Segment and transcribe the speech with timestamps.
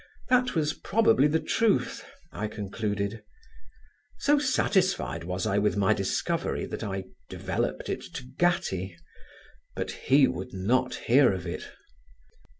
[0.29, 3.21] That was probably the truth, I concluded.
[4.17, 8.95] So satisfied was I with my discovery that I developed it to Gattie;
[9.75, 11.69] but he would not hear of it.